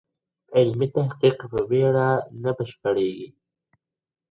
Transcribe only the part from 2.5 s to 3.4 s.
بشپړیږي.